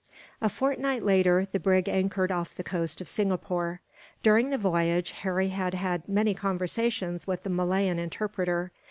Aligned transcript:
A 0.41 0.49
fortnight 0.49 1.03
later 1.05 1.47
the 1.51 1.59
brig 1.59 1.87
anchored 1.87 2.31
off 2.31 2.55
the 2.55 2.63
coast 2.63 3.01
of 3.01 3.07
Singapore. 3.07 3.81
During 4.23 4.49
the 4.49 4.57
voyage, 4.57 5.11
Harry 5.11 5.49
had 5.49 5.75
had 5.75 6.09
many 6.09 6.33
conversations 6.33 7.27
with 7.27 7.43
the 7.43 7.51
Malayan 7.51 7.99
interpreter. 7.99 8.71